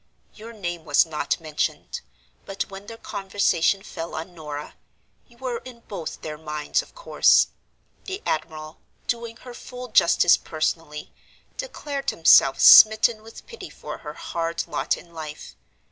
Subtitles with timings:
[0.33, 2.01] Your name was not mentioned;
[2.43, 4.73] but when their conversation fell on Norah,
[5.27, 7.49] you were in both their minds, of course.
[8.05, 11.13] The admiral (doing her full justice personally)
[11.55, 15.55] declared himself smitten with pity for her hard lot in life.